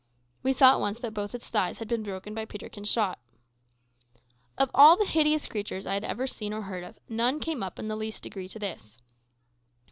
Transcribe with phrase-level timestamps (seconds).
[0.41, 3.19] We saw at once that both its thighs had been broken by Peterkin's shot.
[4.57, 7.77] Of all the hideous creatures I had ever seen or heard of, none came up
[7.77, 8.97] in the least degree to this.